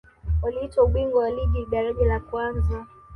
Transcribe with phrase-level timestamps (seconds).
[0.43, 2.85] walitwaa ubingwa wa ligi daraja la kwanza